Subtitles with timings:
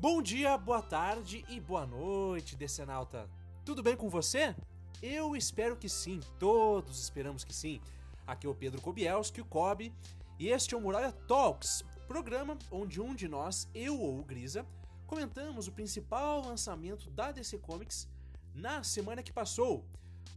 [0.00, 3.28] Bom dia, boa tarde e boa noite, Decenalta.
[3.64, 4.54] Tudo bem com você?
[5.02, 7.80] Eu espero que sim, todos esperamos que sim.
[8.24, 9.92] Aqui é o Pedro Kobielski, o Kobe,
[10.38, 14.64] e este é o Muralha Talks, programa onde um de nós, eu ou o Grisa,
[15.04, 18.08] comentamos o principal lançamento da DC Comics
[18.54, 19.84] na semana que passou.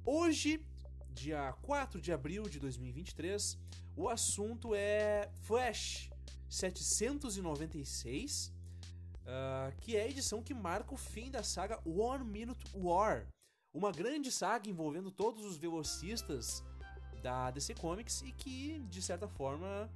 [0.03, 0.65] Hoje,
[1.11, 3.59] dia 4 de abril de 2023,
[3.95, 6.09] o assunto é Flash
[6.49, 8.59] 796
[9.25, 13.27] uh, que é a edição que marca o fim da saga One Minute War,
[13.73, 16.63] uma grande saga envolvendo todos os velocistas
[17.21, 19.89] da DC Comics e que, de certa forma,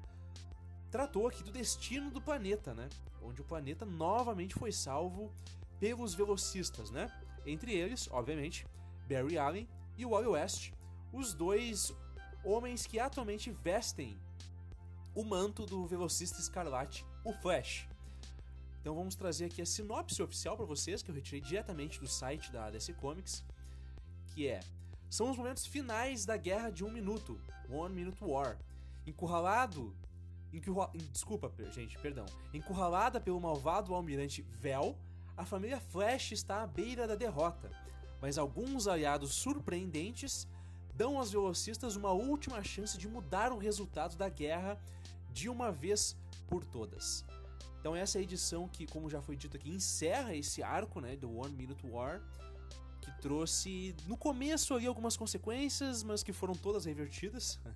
[0.91, 2.87] tratou aqui do destino do planeta, né?
[3.21, 5.33] Onde o planeta novamente foi salvo
[5.79, 7.11] pelos velocistas, né?
[7.45, 8.65] Entre eles, obviamente,
[9.07, 9.67] Barry Allen
[9.97, 10.71] e Wally West,
[11.11, 11.93] os dois
[12.43, 14.17] homens que atualmente vestem
[15.13, 17.87] o manto do velocista escarlate, o Flash.
[18.85, 22.51] Então vamos trazer aqui a sinopse oficial para vocês, que eu retirei diretamente do site
[22.51, 23.43] da DC Comics,
[24.27, 24.59] que é:
[25.09, 28.59] São os momentos finais da Guerra de um Minuto, One Minute War.
[29.07, 29.91] Encurralado.
[30.53, 32.27] Encurra, desculpa, gente, perdão.
[32.53, 34.95] Encurralada pelo malvado almirante Vel,
[35.35, 37.71] a família Flash está à beira da derrota,
[38.21, 40.47] mas alguns aliados surpreendentes
[40.93, 44.79] dão aos velocistas uma última chance de mudar o resultado da guerra
[45.33, 46.15] de uma vez
[46.47, 47.25] por todas.
[47.85, 51.15] Então essa é a edição que, como já foi dito aqui, encerra esse arco, né,
[51.15, 52.19] do One Minute War,
[52.99, 57.59] que trouxe no começo ali algumas consequências, mas que foram todas revertidas.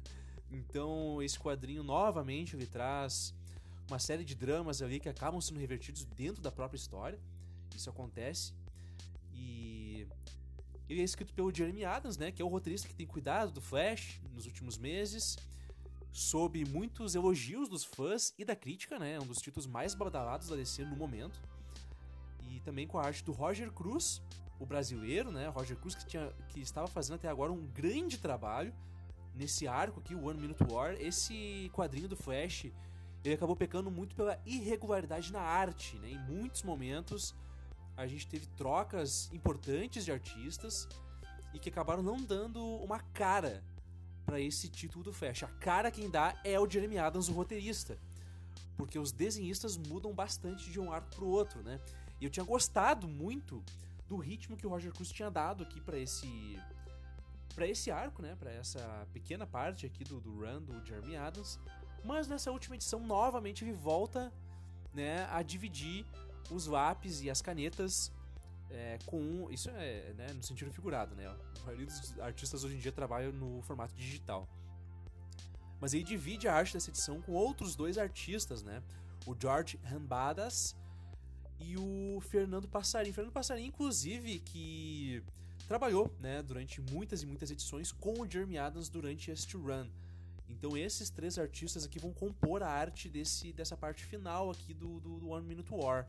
[0.51, 3.35] Então esse quadrinho novamente ele traz
[3.87, 7.19] uma série de dramas ali que acabam sendo revertidos dentro da própria história.
[7.75, 8.51] Isso acontece.
[9.31, 10.07] E
[10.89, 13.61] ele é escrito pelo Jeremy Adams, né, que é o roteirista que tem cuidado do
[13.61, 15.37] Flash nos últimos meses
[16.11, 19.13] sob muitos elogios dos fãs e da crítica, né?
[19.13, 21.39] É um dos títulos mais badalados da DC no momento.
[22.41, 24.21] E também com a arte do Roger Cruz,
[24.59, 25.47] o brasileiro, né?
[25.47, 28.73] Roger Cruz que, tinha, que estava fazendo até agora um grande trabalho
[29.35, 30.95] nesse arco aqui, o One Minute War.
[30.99, 32.65] Esse quadrinho do Flash,
[33.23, 36.09] ele acabou pecando muito pela irregularidade na arte, né?
[36.09, 37.35] Em muitos momentos
[37.95, 40.87] a gente teve trocas importantes de artistas
[41.53, 43.63] e que acabaram não dando uma cara
[44.29, 45.41] para esse título do Flash.
[45.41, 47.97] A cara quem dá é o Jeremy Adams, o roteirista.
[48.77, 51.81] Porque os desenhistas mudam bastante de um arco pro outro, né?
[52.21, 53.63] E eu tinha gostado muito
[54.07, 56.59] do ritmo que o Roger Cruz tinha dado aqui para esse
[57.55, 61.59] para esse arco, né, para essa pequena parte aqui do, do run do Jeremy Adams,
[62.05, 64.31] mas nessa última edição novamente ele volta,
[64.93, 66.05] né, a dividir
[66.51, 68.13] os lápis e as canetas
[68.71, 69.49] é, com.
[69.51, 71.27] Isso é né, no sentido figurado, né?
[71.27, 74.47] A maioria dos artistas hoje em dia trabalham no formato digital.
[75.79, 78.83] Mas ele divide a arte dessa edição com outros dois artistas, né?
[79.25, 80.75] O George Rambadas
[81.59, 83.11] e o Fernando Passarim.
[83.11, 85.23] Fernando Passarim, inclusive, que
[85.67, 89.87] trabalhou né, durante muitas e muitas edições com o Jeremy Adams durante este run.
[90.49, 94.99] Então esses três artistas aqui vão compor a arte desse, dessa parte final aqui do,
[94.99, 96.07] do, do One Minute War.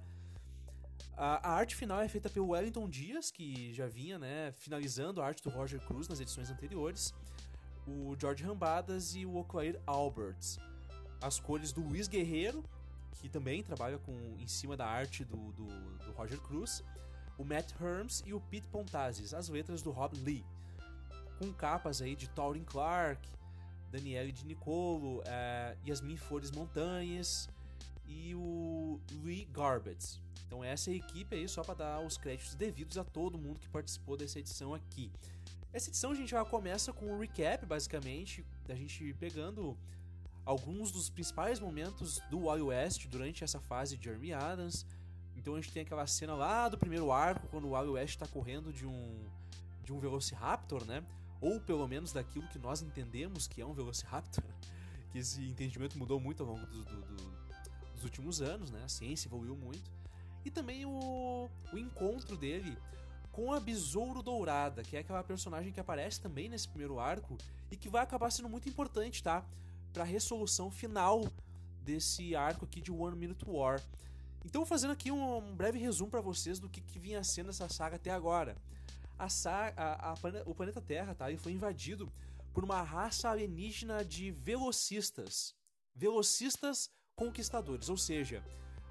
[1.22, 5.26] A, a, arte final é feita pelo Wellington Dias, que já vinha né, finalizando a
[5.26, 7.12] arte do Roger Cruz nas edições anteriores,
[7.86, 10.58] o George Rambadas e o Oclair Alberts.
[11.20, 12.64] As cores do Luiz Guerreiro,
[13.12, 16.82] que também trabalha com em cima da arte do, do, do Roger Cruz,
[17.36, 20.42] o Matt Herms e o Pete Pontazes, as letras do Rob Lee.
[21.38, 23.28] Com capas aí de Taurin Clark,
[23.90, 27.46] Daniele de Nicolo, é, Yasmin Flores Montanhas
[28.06, 30.18] e o Lee Garbett.
[30.50, 33.60] Então essa é a equipe aí só para dar os créditos devidos a todo mundo
[33.60, 35.08] que participou dessa edição aqui.
[35.72, 39.78] Essa edição a gente já começa com um recap, basicamente, da gente pegando
[40.44, 44.84] alguns dos principais momentos do Wild West durante essa fase de Jeremy Adams.
[45.36, 48.26] Então a gente tem aquela cena lá do primeiro arco, quando o Wild West está
[48.26, 49.24] correndo de um,
[49.84, 51.04] de um Velociraptor, né?
[51.40, 54.42] Ou pelo menos daquilo que nós entendemos que é um Velociraptor.
[55.12, 57.32] Que esse entendimento mudou muito ao longo do, do, do,
[57.94, 58.84] dos últimos anos, né?
[58.84, 59.99] A ciência evoluiu muito
[60.44, 62.76] e também o, o encontro dele
[63.32, 67.38] com a Besouro Dourada, que é aquela personagem que aparece também nesse primeiro arco
[67.70, 69.44] e que vai acabar sendo muito importante, tá?
[69.92, 71.24] Para a resolução final
[71.82, 73.80] desse arco aqui de One Minute War.
[74.44, 77.68] Então, fazendo aqui um, um breve resumo para vocês do que, que, vinha sendo essa
[77.68, 78.56] saga até agora.
[79.18, 80.14] A saga, a, a,
[80.46, 81.28] o planeta Terra, tá?
[81.28, 82.10] Ele foi invadido
[82.52, 85.54] por uma raça alienígena de velocistas.
[85.94, 88.42] Velocistas conquistadores, ou seja,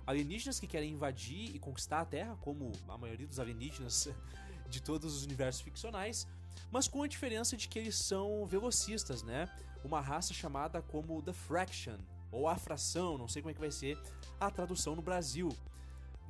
[0.10, 4.10] alienígenas que querem invadir e conquistar a Terra, como a maioria dos alienígenas
[4.68, 6.28] de todos os universos ficcionais,
[6.72, 9.48] mas com a diferença de que eles são velocistas, né?
[9.84, 11.98] Uma raça chamada como The Fraction,
[12.32, 14.00] ou a fração, não sei como é que vai ser
[14.40, 15.56] a tradução no Brasil.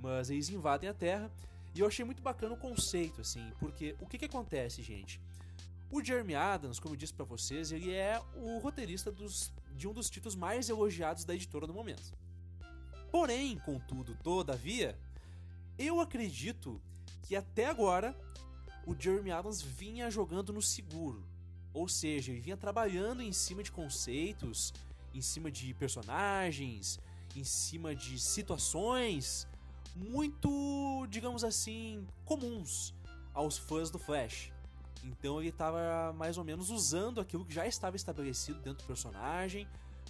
[0.02, 1.32] Mas eles invadem a Terra
[1.74, 5.22] e eu achei muito bacana o conceito, assim, porque o que que acontece, gente?
[5.90, 9.94] O Jeremy Adams, como eu disse para vocês, ele é o roteirista dos, de um
[9.94, 12.14] dos títulos mais elogiados da editora no momento.
[13.12, 14.98] Porém, contudo, todavia,
[15.78, 16.82] eu acredito
[17.24, 18.16] que até agora
[18.86, 21.24] o Jeremy Adams vinha jogando no seguro.
[21.74, 24.74] Ou seja, ele vinha trabalhando em cima de conceitos,
[25.14, 27.00] em cima de personagens,
[27.36, 29.48] em cima de situações
[29.96, 32.94] muito, digamos assim, comuns
[33.34, 34.52] aos fãs do Flash.
[35.04, 39.68] Então ele estava mais ou menos usando aquilo que já estava estabelecido dentro do personagem,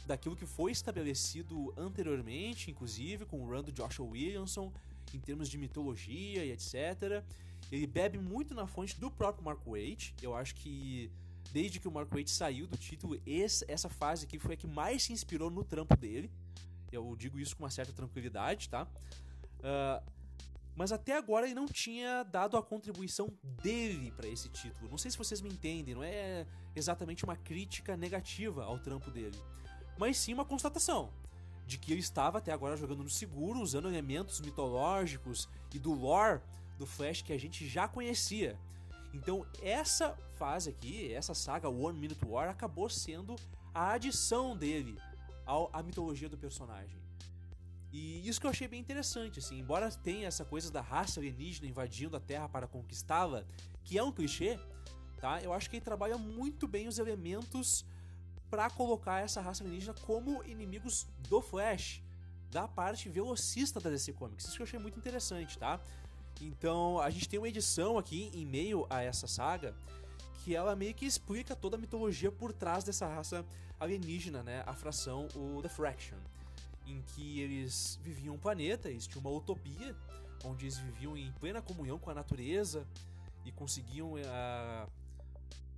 [0.09, 4.73] daquilo que foi estabelecido anteriormente, inclusive com o run do Joshua Williamson,
[5.13, 7.23] em termos de mitologia e etc.
[7.71, 10.15] Ele bebe muito na fonte do próprio Mark Waid.
[10.19, 11.11] Eu acho que
[11.53, 13.21] desde que o Mark Waid saiu do título,
[13.67, 16.31] essa fase aqui foi a que mais se inspirou no trampo dele.
[16.91, 18.87] Eu digo isso com uma certa tranquilidade, tá?
[19.59, 20.19] Uh,
[20.75, 23.31] mas até agora ele não tinha dado a contribuição
[23.61, 24.89] dele para esse título.
[24.89, 29.37] Não sei se vocês me entendem, não é exatamente uma crítica negativa ao trampo dele,
[29.99, 31.11] mas sim uma constatação
[31.67, 36.41] de que ele estava até agora jogando no seguro, usando elementos mitológicos e do lore
[36.79, 38.57] do Flash que a gente já conhecia.
[39.13, 43.35] Então, essa fase aqui, essa saga One Minute War, acabou sendo
[43.73, 44.97] a adição dele
[45.45, 46.97] ao, à mitologia do personagem.
[47.91, 51.67] E isso que eu achei bem interessante, assim, embora tenha essa coisa da raça alienígena
[51.67, 53.45] invadindo a Terra para conquistá-la,
[53.83, 54.57] que é um clichê,
[55.19, 55.41] tá?
[55.41, 57.83] Eu acho que ele trabalha muito bem os elementos
[58.49, 62.01] para colocar essa raça alienígena como inimigos do Flash,
[62.51, 64.45] da parte velocista da DC Comics.
[64.45, 65.79] Isso que eu achei muito interessante, tá?
[66.41, 69.75] Então, a gente tem uma edição aqui em meio a essa saga
[70.43, 73.45] que ela meio que explica toda a mitologia por trás dessa raça
[73.79, 74.63] alienígena, né?
[74.65, 76.17] A fração, o The Fraction
[76.89, 79.95] em que eles viviam um planeta, eles tinham uma utopia,
[80.43, 82.85] onde eles viviam em plena comunhão com a natureza
[83.45, 84.89] e conseguiam uh,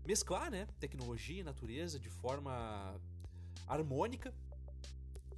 [0.05, 2.95] mesclar né, tecnologia e natureza de forma
[3.67, 4.33] harmônica.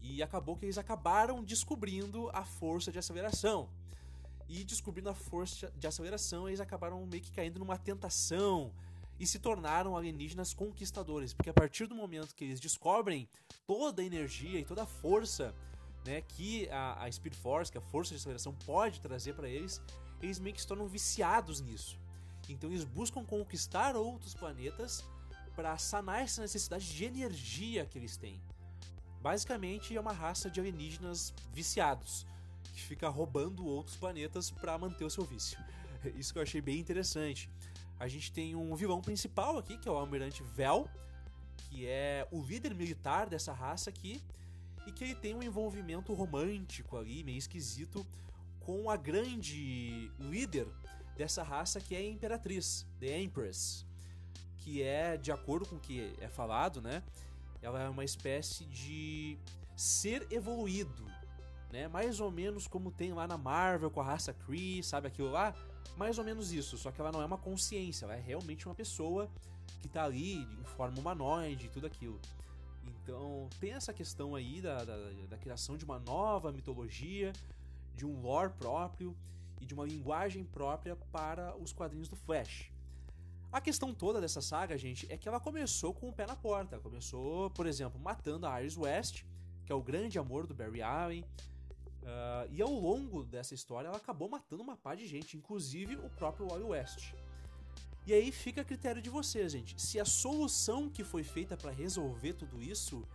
[0.02, 3.70] E acabou que eles acabaram descobrindo a força de aceleração.
[4.50, 8.74] E descobrindo a força de aceleração, eles acabaram meio que caindo numa tentação
[9.20, 13.30] e se tornaram alienígenas conquistadores, porque a partir do momento que eles descobrem
[13.66, 15.56] toda a energia e toda a força
[16.06, 19.82] né, que a, a Speed Force, que a força de aceleração pode trazer para eles,
[20.22, 21.98] eles meio que se tornam viciados nisso.
[22.50, 25.04] Então eles buscam conquistar outros planetas
[25.56, 28.42] para sanar essa necessidade de energia que eles têm.
[29.22, 32.26] Basicamente é uma raça de alienígenas viciados
[32.74, 35.58] que fica roubando outros planetas para manter o seu vício.
[36.18, 37.50] Isso que eu achei bem interessante.
[38.00, 40.90] A gente tem um vilão principal aqui, que é o Almirante Vel,
[41.70, 44.22] que é o líder militar dessa raça aqui,
[44.86, 48.06] e que ele tem um envolvimento romântico ali, meio esquisito,
[48.60, 50.68] com a grande líder
[51.16, 53.86] dessa raça, que é Imperatriz, The Empress,
[54.58, 57.04] que é, de acordo com o que é falado, né,
[57.62, 59.38] ela é uma espécie de
[59.76, 61.06] ser evoluído,
[61.72, 65.32] né, mais ou menos como tem lá na Marvel com a raça Kree, sabe aquilo
[65.32, 65.56] lá?
[65.98, 68.76] mais ou menos isso, só que ela não é uma consciência, ela é realmente uma
[68.76, 69.30] pessoa
[69.82, 72.20] que tá ali em forma humanoide e tudo aquilo.
[72.86, 74.98] Então tem essa questão aí da, da,
[75.30, 77.32] da, criação de uma nova mitologia,
[77.96, 79.16] de um lore próprio
[79.64, 82.70] e de uma linguagem própria para os quadrinhos do Flash.
[83.52, 86.80] A questão toda dessa saga, gente, é que ela começou com o pé na porta.
[86.80, 89.24] Começou, por exemplo, matando a Iris West,
[89.66, 91.22] que é o grande amor do Barry Allen.
[91.22, 96.10] Uh, e ao longo dessa história, ela acabou matando uma pá de gente, inclusive o
[96.10, 97.14] próprio Wally West.
[98.06, 99.82] E aí fica a critério de vocês, gente.
[99.82, 103.08] Se a solução que foi feita para resolver tudo isso,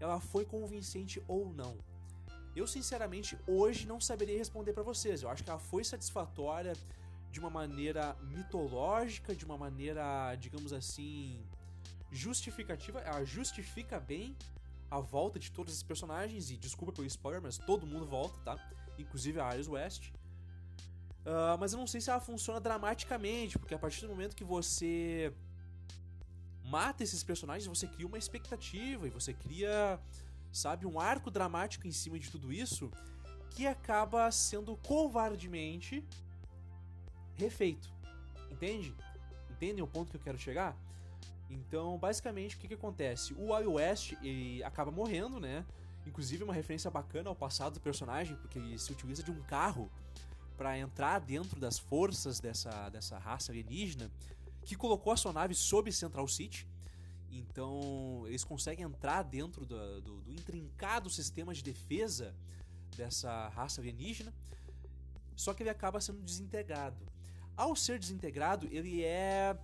[0.00, 1.76] ela foi convincente ou não.
[2.54, 5.22] Eu sinceramente hoje não saberia responder para vocês.
[5.22, 6.74] Eu acho que ela foi satisfatória
[7.30, 11.44] de uma maneira mitológica, de uma maneira, digamos assim,
[12.12, 13.00] justificativa.
[13.00, 14.36] Ela justifica bem
[14.90, 18.70] a volta de todos esses personagens, e desculpa pelo spoiler, mas todo mundo volta, tá?
[18.98, 20.12] Inclusive a Iris West.
[21.24, 24.44] Uh, mas eu não sei se ela funciona dramaticamente, porque a partir do momento que
[24.44, 25.32] você
[26.62, 29.98] mata esses personagens, você cria uma expectativa e você cria,
[30.56, 32.90] sabe, um arco dramático em cima de tudo isso
[33.50, 36.04] que acaba sendo covardemente
[37.34, 37.92] refeito.
[38.50, 38.94] Entende?
[39.50, 40.76] Entendem o ponto que eu quero chegar?
[41.50, 43.34] Então, basicamente, o que, que acontece?
[43.34, 45.64] O Wild West ele acaba morrendo, né?
[46.06, 49.90] Inclusive, uma referência bacana ao passado do personagem, porque ele se utiliza de um carro
[50.56, 54.10] para entrar dentro das forças dessa, dessa raça alienígena
[54.64, 56.66] que colocou a sua nave sob Central City.
[57.38, 62.34] Então, eles conseguem entrar dentro do, do, do intrincado sistema de defesa
[62.96, 64.32] dessa raça alienígena.
[65.34, 67.06] só que ele acaba sendo desintegrado.
[67.56, 69.56] Ao ser desintegrado, ele é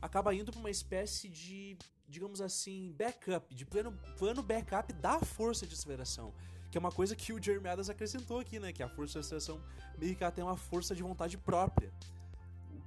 [0.00, 1.76] acaba indo para uma espécie de,
[2.08, 6.32] digamos assim, backup, de plano, plano backup da força de aceleração.
[6.70, 8.72] Que é uma coisa que o Jeremy Adams acrescentou aqui, né?
[8.72, 9.60] Que a força de aceleração
[9.98, 11.92] meio que ela tem uma força de vontade própria.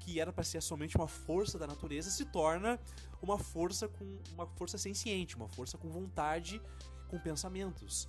[0.01, 2.79] Que era para ser somente uma força da natureza se torna
[3.21, 6.61] uma força com uma força senciente, uma força com vontade,
[7.07, 8.07] com pensamentos.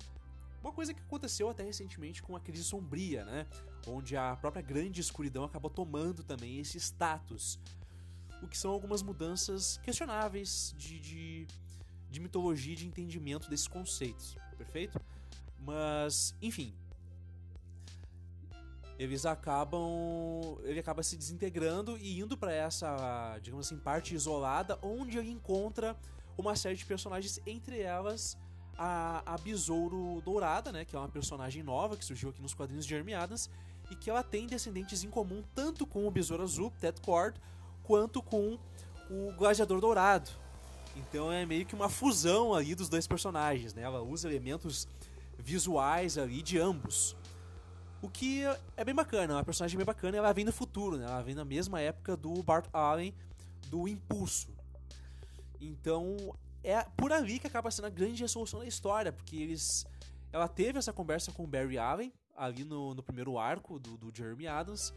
[0.61, 3.45] Uma coisa que aconteceu até recentemente com a crise sombria, né?
[3.85, 7.59] Onde a própria grande escuridão acabou tomando também esse status.
[8.41, 11.47] O que são algumas mudanças questionáveis de, de,
[12.09, 14.99] de mitologia e de entendimento desses conceitos, perfeito?
[15.59, 16.73] Mas, enfim.
[19.03, 20.57] Eles acabam.
[20.63, 25.93] Ele acaba se desintegrando e indo para essa, digamos assim, parte isolada, onde ele encontra
[26.37, 28.37] uma série de personagens, entre elas
[28.77, 30.85] a, a Besouro Dourada, né?
[30.85, 33.11] Que é uma personagem nova que surgiu aqui nos quadrinhos de Jeremy
[33.91, 37.37] e que ela tem descendentes em comum tanto com o Besouro Azul, Ted Cord,
[37.83, 38.57] quanto com
[39.09, 40.31] o Gladiador Dourado.
[40.95, 43.81] Então é meio que uma fusão ali dos dois personagens, né?
[43.81, 44.87] Ela usa elementos
[45.37, 47.17] visuais ali de ambos.
[48.03, 48.43] O que
[48.75, 51.05] é bem bacana, é uma personagem bem bacana, ela vem no futuro, né?
[51.05, 53.15] Ela vem na mesma época do Bart Allen
[53.69, 54.53] do Impulso.
[55.61, 59.85] Então, é por ali que acaba sendo a grande resolução da história, porque eles.
[60.33, 64.13] Ela teve essa conversa com o Barry Allen, ali no, no primeiro arco do, do
[64.13, 64.93] Jeremy Adams,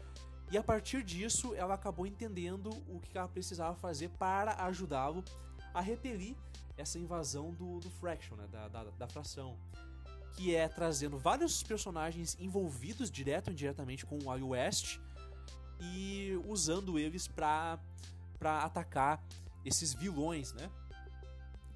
[0.51, 5.23] e a partir disso ela acabou entendendo o que ela precisava fazer para ajudá-lo
[5.73, 6.35] a repelir
[6.75, 9.57] essa invasão do, do Fraction, né, da, da, da fração.
[10.37, 14.99] Que é trazendo vários personagens envolvidos direto ou indiretamente com o Wild West
[15.79, 17.79] e usando eles para
[18.39, 19.21] atacar
[19.65, 20.69] esses vilões, né?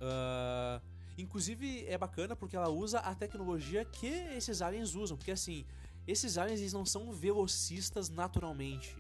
[0.02, 0.82] Uh,
[1.18, 5.66] inclusive é bacana porque ela usa a tecnologia que esses aliens usam, porque assim,
[6.08, 8.96] esses aliens eles não são velocistas naturalmente.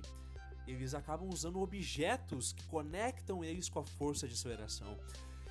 [0.67, 4.97] Eles acabam usando objetos que conectam eles com a força de aceleração.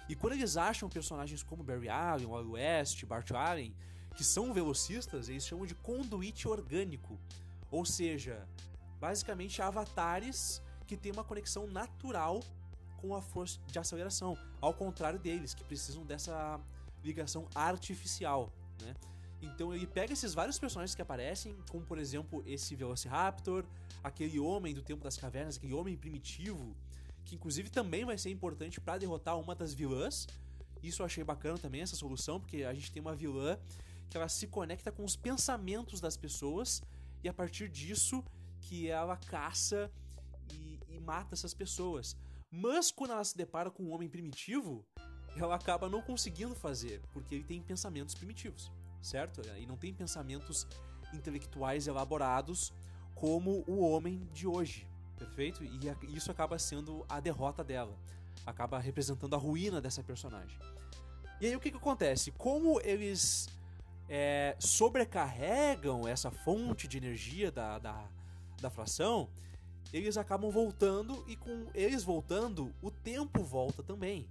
[0.08, 3.74] E quando eles acham personagens como Barry Allen, Wally West, Bart Allen,
[4.14, 7.18] que são velocistas, eles chamam de conduíte orgânico.
[7.70, 8.46] Ou seja,
[9.00, 12.40] basicamente avatares que têm uma conexão natural
[12.98, 16.60] com a força de aceleração, ao contrário deles, que precisam dessa
[17.02, 18.52] ligação artificial,
[18.82, 18.94] né?
[19.42, 23.64] Então ele pega esses vários personagens que aparecem, como por exemplo esse Velociraptor,
[24.04, 26.76] aquele homem do Tempo das Cavernas, aquele homem primitivo,
[27.24, 30.26] que inclusive também vai ser importante para derrotar uma das vilãs.
[30.82, 33.58] Isso eu achei bacana também, essa solução, porque a gente tem uma vilã
[34.10, 36.82] que ela se conecta com os pensamentos das pessoas
[37.22, 38.24] e a partir disso
[38.60, 39.90] que ela caça
[40.52, 42.16] e, e mata essas pessoas.
[42.50, 44.84] Mas quando ela se depara com um homem primitivo,
[45.36, 49.40] ela acaba não conseguindo fazer, porque ele tem pensamentos primitivos, certo?
[49.56, 50.66] E não tem pensamentos
[51.14, 52.72] intelectuais elaborados
[53.14, 55.62] como o homem de hoje, perfeito?
[55.62, 57.96] E isso acaba sendo a derrota dela,
[58.44, 60.58] acaba representando a ruína dessa personagem.
[61.40, 62.32] E aí o que, que acontece?
[62.32, 63.48] Como eles
[64.12, 68.08] é, sobrecarregam essa fonte de energia da, da,
[68.60, 69.30] da fração,
[69.92, 74.28] eles acabam voltando e com eles voltando, o tempo volta também.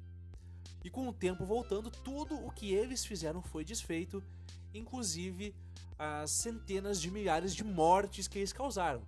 [0.84, 4.22] E com o tempo voltando, tudo o que eles fizeram foi desfeito,
[4.74, 5.56] inclusive
[5.98, 9.02] as centenas de milhares de mortes que eles causaram.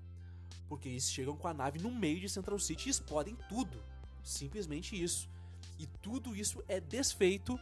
[0.69, 3.77] Porque eles chegam com a nave no meio de Central City e explodem tudo.
[4.23, 5.29] Simplesmente isso.
[5.77, 7.59] E tudo isso é desfeito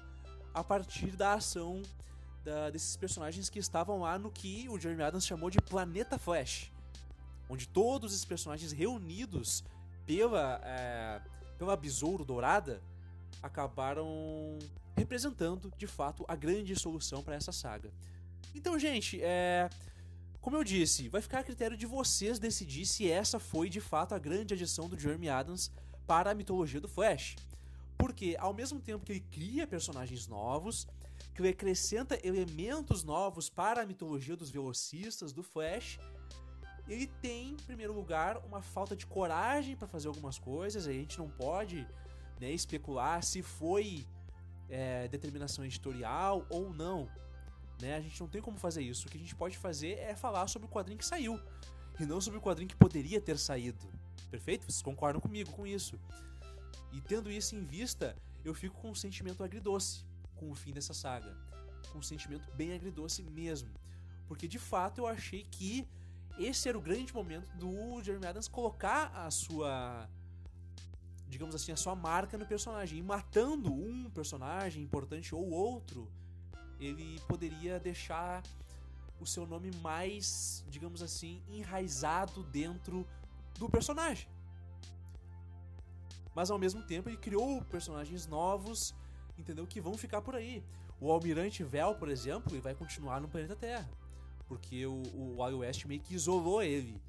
[0.54, 1.82] a partir da ação
[2.44, 6.72] da, desses personagens que estavam lá no que o Jeremy Adams chamou de Planeta Flash
[7.50, 9.64] onde todos os personagens reunidos
[10.06, 11.20] pela, é,
[11.58, 12.82] pela Besouro Dourada
[13.42, 14.60] acabaram
[14.96, 17.92] representando de fato a grande solução para essa saga.
[18.54, 19.70] Então, gente, é,
[20.40, 24.14] como eu disse, vai ficar a critério de vocês decidir se essa foi de fato
[24.14, 25.72] a grande adição do Jeremy Adams
[26.06, 27.36] para a mitologia do Flash.
[27.98, 30.88] Porque ao mesmo tempo que ele cria personagens novos,
[31.44, 35.98] que acrescenta elementos novos para a mitologia dos velocistas do Flash,
[36.88, 40.88] ele tem, em primeiro lugar, uma falta de coragem para fazer algumas coisas.
[40.88, 41.88] A gente não pode
[42.42, 44.06] né, especular se foi
[44.70, 47.10] é, determinação editorial ou não.
[47.82, 47.96] Né?
[47.96, 49.08] A gente não tem como fazer isso.
[49.08, 51.40] O que a gente pode fazer é falar sobre o quadrinho que saiu
[52.00, 53.88] e não sobre o quadrinho que poderia ter saído.
[54.30, 54.66] Perfeito?
[54.66, 55.98] Vocês concordam comigo com isso?
[56.92, 60.09] E tendo isso em vista, eu fico com um sentimento agridoce
[60.40, 61.36] com o fim dessa saga.
[61.92, 63.70] Com um sentimento bem agridoce mesmo.
[64.28, 65.88] Porque de fato eu achei que
[66.38, 70.08] esse era o grande momento do Jeremy Adams colocar a sua
[71.28, 72.98] digamos assim, a sua marca no personagem.
[73.00, 76.12] E matando um personagem importante ou outro,
[76.80, 78.42] ele poderia deixar
[79.20, 83.08] o seu nome mais, digamos assim, enraizado dentro
[83.60, 84.28] do personagem.
[86.34, 88.96] Mas ao mesmo tempo ele criou personagens novos,
[89.40, 89.66] entendeu?
[89.66, 90.64] Que vão ficar por aí.
[91.00, 93.90] O Almirante Vel, por exemplo, ele vai continuar no planeta Terra.
[94.48, 97.02] Porque o, o Wild West meio que isolou ele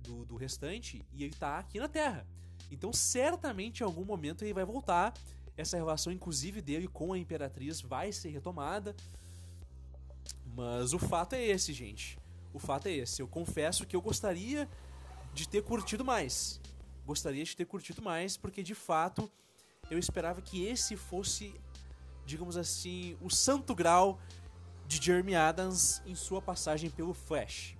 [0.00, 2.26] do, do restante e ele tá aqui na Terra.
[2.70, 5.12] Então, certamente, em algum momento, ele vai voltar.
[5.56, 8.94] Essa relação, inclusive, dele com a Imperatriz vai ser retomada.
[10.46, 12.18] Mas o fato é esse, gente.
[12.52, 13.20] O fato é esse.
[13.20, 14.68] Eu confesso que eu gostaria
[15.32, 16.60] de ter curtido mais.
[17.04, 19.30] Gostaria de ter curtido mais, porque de fato
[19.90, 21.54] eu esperava que esse fosse,
[22.26, 24.18] digamos assim, o santo grau
[24.86, 27.76] de Jeremy Adams em sua passagem pelo Flash.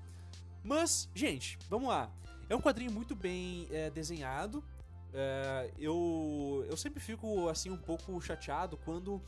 [0.62, 2.10] Mas, gente, vamos lá.
[2.48, 4.64] É um quadrinho muito bem é, desenhado.
[5.12, 9.22] É, eu, eu sempre fico assim um pouco chateado quando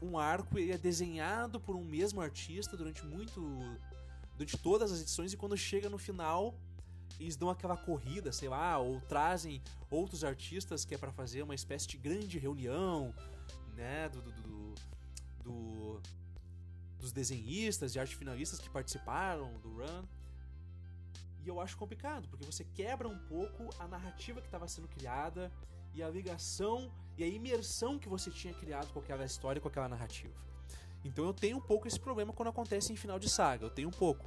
[0.00, 3.40] um arco é desenhado por um mesmo artista durante muito
[4.34, 6.54] durante todas as edições e quando chega no final
[7.20, 11.54] eles dão aquela corrida, sei lá, ou trazem outros artistas que é para fazer uma
[11.54, 13.14] espécie de grande reunião,
[13.74, 14.41] né, do, do,
[15.42, 16.22] do, do
[17.02, 20.04] dos desenhistas e arte finalistas que participaram do run.
[21.44, 25.50] E eu acho complicado, porque você quebra um pouco a narrativa que estava sendo criada
[25.92, 29.88] e a ligação e a imersão que você tinha criado com aquela história, com aquela
[29.88, 30.32] narrativa.
[31.04, 33.88] Então eu tenho um pouco esse problema quando acontece em final de saga, eu tenho
[33.88, 34.24] um pouco.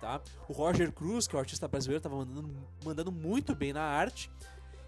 [0.00, 0.22] Tá?
[0.48, 4.30] O Roger Cruz, que é o artista brasileiro, estava mandando, mandando muito bem na arte.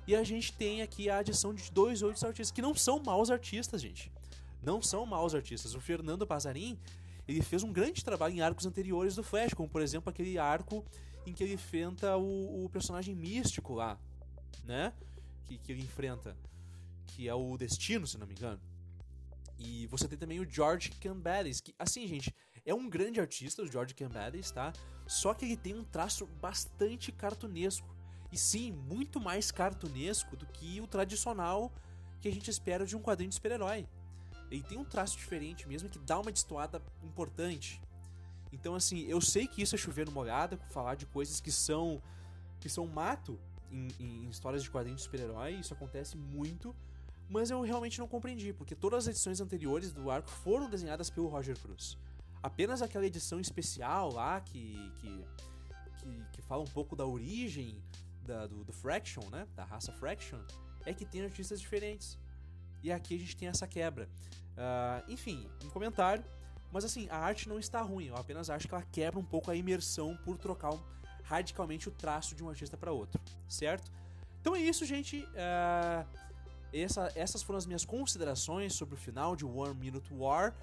[0.07, 3.31] E a gente tem aqui a adição de dois outros artistas que não são maus
[3.31, 4.11] artistas, gente.
[4.63, 5.75] Não são maus artistas.
[5.75, 6.79] O Fernando Pazarin,
[7.27, 10.85] ele fez um grande trabalho em arcos anteriores do Flash, como por exemplo aquele arco
[11.27, 13.99] em que ele enfrenta o, o personagem místico lá,
[14.65, 14.93] né?
[15.45, 16.37] Que, que ele enfrenta,
[17.07, 18.61] que é o Destino, se não me engano.
[19.59, 23.71] E você tem também o George Cambalis, que, assim, gente, é um grande artista, o
[23.71, 24.73] George Cambalis, tá?
[25.07, 27.87] Só que ele tem um traço bastante cartunesco.
[28.33, 31.73] E sim, muito mais cartunesco do que o tradicional
[32.21, 33.87] que a gente espera de um quadrinho de super-herói.
[34.51, 37.81] Ele tem um traço diferente mesmo que dá uma destoada importante.
[38.53, 42.03] Então, assim, eu sei que isso é chover no molhado, falar de coisas que são
[42.59, 46.77] que são mato em, em, histórias de quadrinhos de super-herói, isso acontece muito,
[47.29, 51.29] mas eu realmente não compreendi, porque todas as edições anteriores do arco foram desenhadas pelo
[51.29, 51.97] Roger Cruz.
[52.43, 55.25] Apenas aquela edição especial lá que, que,
[55.99, 57.83] que, que fala um pouco da origem
[58.23, 59.47] da, do, do Fraction, né?
[59.55, 60.39] Da raça Fraction,
[60.85, 62.19] é que tem artistas diferentes.
[62.83, 64.09] E aqui a gente tem essa quebra.
[64.53, 66.25] Uh, enfim, um comentário.
[66.73, 69.51] Mas assim, a arte não está ruim, eu apenas acho que ela quebra um pouco
[69.51, 70.73] a imersão por trocar
[71.25, 73.91] radicalmente o traço de um artista para outro, certo?
[74.41, 75.25] Então é isso, gente.
[75.25, 76.07] Uh,
[76.73, 80.55] essa, essas foram as minhas considerações sobre o final de One Minute War.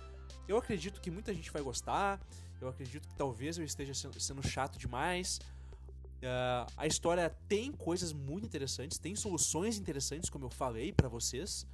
[0.47, 2.19] Eu acredito que muita gente vai gostar.
[2.59, 5.39] Eu acredito que talvez eu esteja sendo chato demais.
[6.17, 11.65] Uh, a história tem coisas muito interessantes, tem soluções interessantes, como eu falei para vocês,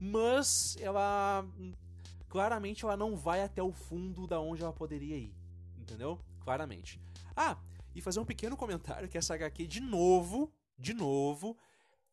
[0.00, 1.44] mas ela
[2.28, 5.34] claramente ela não vai até o fundo da onde ela poderia ir,
[5.78, 6.18] entendeu?
[6.40, 7.00] Claramente.
[7.34, 7.56] Ah,
[7.94, 11.56] e fazer um pequeno comentário que essa HQ de novo, de novo,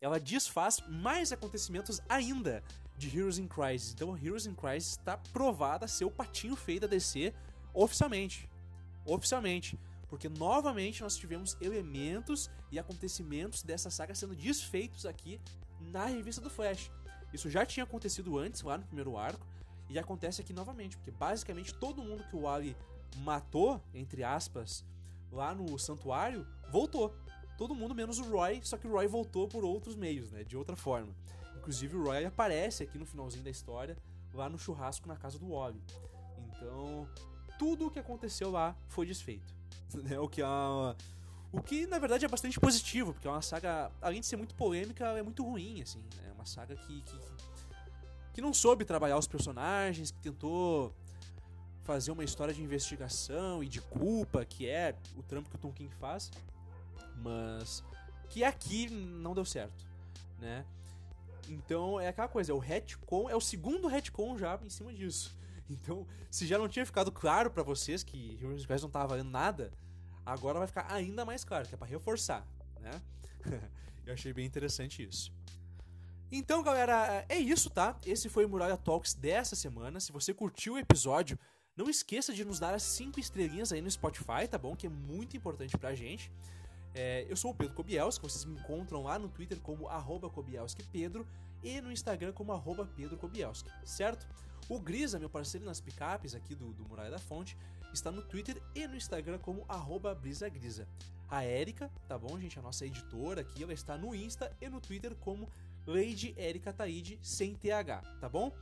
[0.00, 2.62] ela desfaz mais acontecimentos ainda
[2.96, 3.92] de Heroes in Crisis.
[3.92, 7.34] Então, Heroes in Crisis está provada a ser o patinho feio da DC
[7.72, 8.48] oficialmente.
[9.04, 9.78] Oficialmente.
[10.08, 15.40] Porque novamente nós tivemos elementos e acontecimentos dessa saga sendo desfeitos aqui
[15.80, 16.90] na revista do Flash.
[17.36, 19.46] Isso já tinha acontecido antes, lá no primeiro arco,
[19.90, 22.74] e acontece aqui novamente, porque basicamente todo mundo que o Wally
[23.18, 24.82] matou, entre aspas,
[25.30, 27.14] lá no santuário, voltou.
[27.58, 30.44] Todo mundo menos o Roy, só que o Roy voltou por outros meios, né?
[30.44, 31.14] De outra forma.
[31.56, 33.96] Inclusive o Roy aparece aqui no finalzinho da história,
[34.32, 35.82] lá no churrasco na casa do Wally.
[36.38, 37.06] Então,
[37.58, 39.54] tudo o que aconteceu lá foi desfeito.
[39.94, 40.18] Né?
[40.20, 40.96] O que é uma...
[41.52, 44.54] O que, na verdade, é bastante positivo, porque é uma saga, além de ser muito
[44.54, 46.00] polêmica, é muito ruim, assim.
[46.16, 46.28] Né?
[46.28, 47.20] É uma saga que, que,
[48.34, 50.94] que não soube trabalhar os personagens, que tentou
[51.86, 55.72] fazer uma história de investigação e de culpa, que é o trampo que o Tom
[55.72, 56.32] King faz,
[57.16, 57.82] mas
[58.28, 59.86] que aqui não deu certo,
[60.40, 60.64] né?
[61.48, 65.34] Então é aquela coisa, o retcon é o segundo retcon já em cima disso.
[65.68, 69.30] Então, se já não tinha ficado claro para vocês que Heroes Quest não tava valendo
[69.30, 69.72] nada,
[70.26, 72.46] agora vai ficar ainda mais claro, que é para reforçar,
[72.80, 73.00] né?
[74.04, 75.32] Eu achei bem interessante isso.
[76.30, 77.96] Então, galera, é isso, tá?
[78.04, 80.00] Esse foi o Muralha Talks dessa semana.
[80.00, 81.38] Se você curtiu o episódio,
[81.76, 84.74] não esqueça de nos dar as 5 estrelinhas aí no Spotify, tá bom?
[84.74, 86.32] Que é muito importante pra gente.
[86.94, 91.26] É, eu sou o Pedro Kobielski, vocês me encontram lá no Twitter como arroba KobielskiPedro
[91.62, 94.26] e no Instagram como arroba Pedro Kobielski, certo?
[94.68, 97.56] O Grisa, meu parceiro nas picapes aqui do, do Muralha da Fonte,
[97.96, 99.66] está no Twitter e no Instagram como
[100.20, 100.86] brisagrisa.
[101.28, 102.58] A Érica, tá bom, gente?
[102.58, 105.50] A nossa editora aqui, ela está no Insta e no Twitter como
[105.86, 108.54] Lady Erika Taide sem TH, tá bom?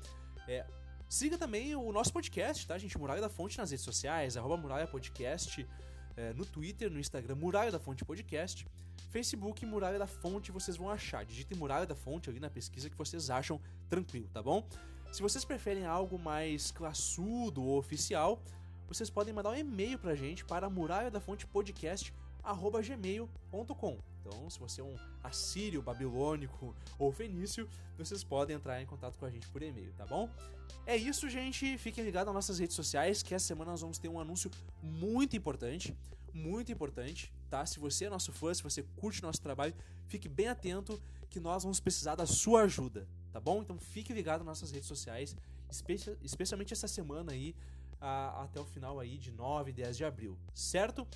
[0.48, 0.64] É,
[1.08, 2.96] siga também o nosso podcast, tá, gente?
[2.96, 5.66] Muralha da Fonte nas redes sociais, arroba Muralha Podcast,
[6.16, 8.66] é, no Twitter, no Instagram, Muralha da Fonte Podcast,
[9.10, 11.24] Facebook, Muralha da Fonte, vocês vão achar.
[11.24, 14.66] Digitem Muralha da Fonte ali na pesquisa que vocês acham tranquilo, tá bom?
[15.12, 18.42] Se vocês preferem algo mais classudo ou oficial,
[18.86, 22.12] vocês podem mandar um e-mail pra gente para muralha da fonte podcast
[22.82, 23.98] gmail.com.
[24.20, 29.24] Então, se você é um assírio, babilônico ou fenício, vocês podem entrar em contato com
[29.24, 30.30] a gente por e-mail, tá bom?
[30.86, 31.76] É isso, gente.
[31.78, 34.50] Fiquem ligados nas nossas redes sociais, que essa semana nós vamos ter um anúncio
[34.82, 35.96] muito importante.
[36.32, 37.64] Muito importante, tá?
[37.64, 39.72] Se você é nosso fã, se você curte nosso trabalho,
[40.08, 43.62] fique bem atento que nós vamos precisar da sua ajuda, tá bom?
[43.62, 45.36] Então fique ligado nas nossas redes sociais,
[45.70, 47.54] espe especialmente essa semana aí,
[48.00, 51.06] a, até o final aí de 9 e 10 de abril, certo?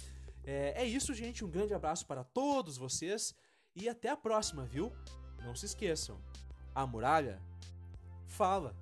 [0.44, 1.44] É, é isso, gente.
[1.44, 3.34] Um grande abraço para todos vocês
[3.74, 4.92] e até a próxima, viu?
[5.44, 6.18] Não se esqueçam,
[6.74, 7.40] a muralha
[8.26, 8.74] fala.